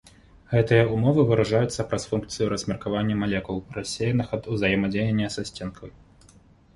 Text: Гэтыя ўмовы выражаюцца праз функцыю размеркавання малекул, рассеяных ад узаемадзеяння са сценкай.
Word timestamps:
Гэтыя 0.51 0.83
ўмовы 0.93 1.25
выражаюцца 1.31 1.83
праз 1.91 2.07
функцыю 2.13 2.47
размеркавання 2.53 3.17
малекул, 3.23 3.59
рассеяных 3.77 4.27
ад 4.39 4.49
узаемадзеяння 4.57 5.27
са 5.37 5.41
сценкай. 5.51 5.89